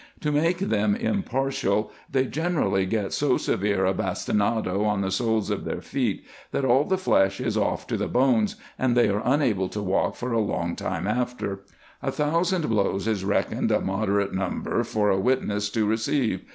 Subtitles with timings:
[0.21, 4.83] To make them impartial they generally get so 286 RESEARCHES AND OPERATIONS severe a bastinado
[4.83, 8.55] on the soles of their feet, that all the flesh is off to the bones,
[8.79, 11.59] and they are unable to walk for a long time after.
[12.01, 16.41] A thousand blows is reckoned a moderate number for a witness to receive.